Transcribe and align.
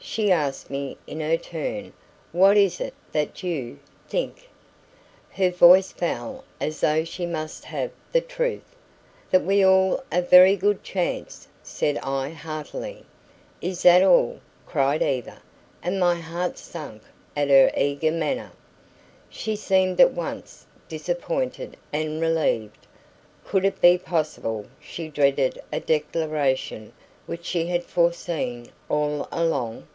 she 0.00 0.30
asked 0.30 0.70
me 0.70 0.96
in 1.06 1.20
her 1.20 1.36
turn. 1.36 1.92
"What 2.32 2.56
is 2.56 2.80
it 2.80 2.94
that 3.12 3.42
you 3.42 3.78
think?" 4.08 4.48
Her 5.28 5.50
voice 5.50 5.92
fell 5.92 6.44
as 6.60 6.80
though 6.80 7.04
she 7.04 7.26
must 7.26 7.64
have 7.66 7.90
the 8.12 8.20
truth. 8.20 8.74
"That 9.30 9.42
we 9.44 9.58
have 9.58 9.68
all 9.68 10.04
a 10.10 10.22
very 10.22 10.56
good 10.56 10.82
chance," 10.82 11.46
said 11.62 11.98
I 11.98 12.30
heartily. 12.30 13.04
"Is 13.60 13.82
that 13.82 14.02
all?" 14.02 14.40
cried 14.66 15.02
Eva, 15.02 15.42
and 15.82 16.00
my 16.00 16.14
heart 16.14 16.58
sank 16.58 17.02
at 17.36 17.50
her 17.50 17.70
eager 17.76 18.12
manner. 18.12 18.52
She 19.28 19.56
seemed 19.56 20.00
at 20.00 20.14
once 20.14 20.64
disappointed 20.88 21.76
and 21.92 22.20
relieved. 22.20 22.86
Could 23.44 23.64
it 23.64 23.80
be 23.80 23.98
possible 23.98 24.66
she 24.80 25.08
dreaded 25.08 25.60
a 25.72 25.80
declaration 25.80 26.92
which 27.26 27.44
she 27.44 27.66
had 27.66 27.84
foreseen 27.84 28.64
all 28.88 29.28
along? 29.30 29.86